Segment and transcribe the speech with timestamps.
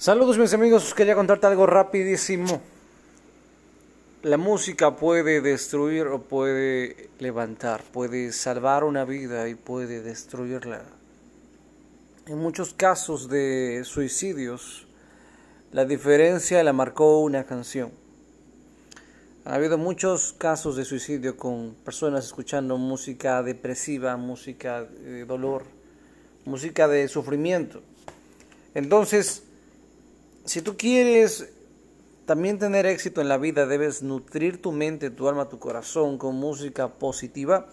[0.00, 2.62] Saludos mis amigos, quería contarte algo rapidísimo.
[4.22, 10.84] La música puede destruir o puede levantar, puede salvar una vida y puede destruirla.
[12.26, 14.86] En muchos casos de suicidios,
[15.72, 17.90] la diferencia la marcó una canción.
[19.44, 25.64] Ha habido muchos casos de suicidio con personas escuchando música depresiva, música de dolor,
[26.44, 27.82] música de sufrimiento.
[28.74, 29.42] Entonces,
[30.48, 31.50] si tú quieres
[32.24, 36.36] también tener éxito en la vida, debes nutrir tu mente, tu alma, tu corazón con
[36.36, 37.66] música positiva.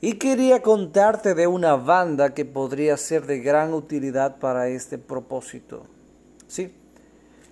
[0.00, 5.86] Y quería contarte de una banda que podría ser de gran utilidad para este propósito.
[6.46, 6.74] Sí.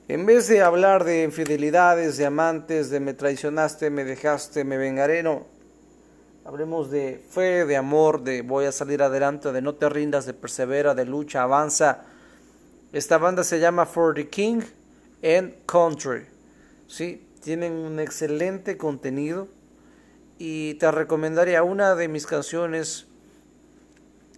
[0.06, 5.23] En vez de hablar de infidelidades, de amantes, de me traicionaste, me dejaste, me vengaré,
[5.23, 5.46] no.
[6.45, 10.34] Hablemos de fe, de amor, de voy a salir adelante, de no te rindas, de
[10.34, 12.04] persevera, de lucha, avanza
[12.96, 14.62] esta banda se llama For the King
[15.23, 16.24] and Country.
[16.87, 17.26] ¿sí?
[17.43, 19.48] Tienen un excelente contenido
[20.38, 23.07] y te recomendaría una de mis canciones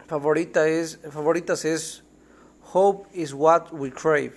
[0.09, 2.03] favorita es, favoritas es
[2.73, 4.33] Hope is What We Crave.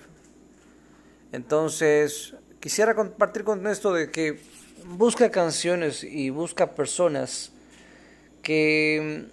[1.32, 4.38] Entonces, quisiera compartir con esto de que
[4.86, 7.50] busca canciones y busca personas
[8.42, 9.26] que,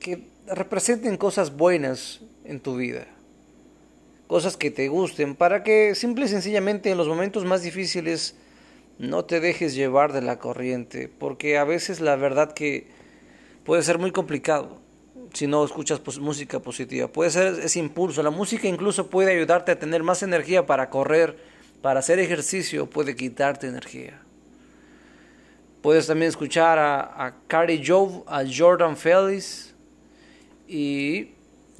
[0.00, 3.06] que representen cosas buenas en tu vida
[4.26, 8.36] cosas que te gusten, para que simple y sencillamente en los momentos más difíciles
[8.98, 12.86] no te dejes llevar de la corriente, porque a veces la verdad que
[13.64, 14.80] puede ser muy complicado
[15.32, 17.08] si no escuchas música positiva.
[17.08, 18.22] Puede ser ese impulso.
[18.22, 21.36] La música incluso puede ayudarte a tener más energía para correr,
[21.82, 24.20] para hacer ejercicio, puede quitarte energía.
[25.82, 29.74] Puedes también escuchar a, a Carrie Jove, a Jordan Fellis
[30.66, 31.33] y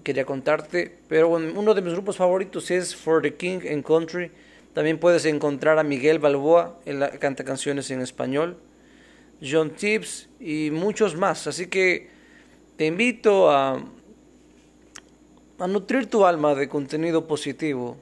[0.05, 0.97] quería contarte.
[1.09, 4.31] Pero uno de mis grupos favoritos es For the King and Country.
[4.75, 6.79] También puedes encontrar a Miguel Balboa,
[7.21, 8.59] canta canciones en español,
[9.41, 11.47] John Tibbs y muchos más.
[11.47, 12.09] Así que
[12.77, 13.85] te invito a,
[15.59, 17.97] a nutrir tu alma de contenido positivo,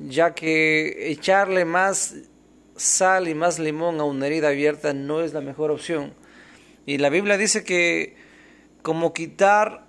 [0.00, 2.16] ya que echarle más
[2.74, 6.14] sal y más limón a una herida abierta no es la mejor opción.
[6.84, 8.16] Y la Biblia dice que
[8.82, 9.86] como quitar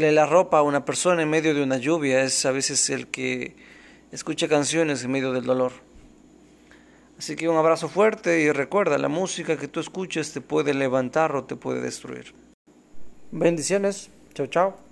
[0.00, 3.56] la ropa a una persona en medio de una lluvia es a veces el que
[4.12, 5.72] escucha canciones en medio del dolor.
[7.18, 11.36] Así que un abrazo fuerte y recuerda, la música que tú escuches te puede levantar
[11.36, 12.32] o te puede destruir.
[13.30, 14.10] Bendiciones.
[14.32, 14.89] Chao, chao.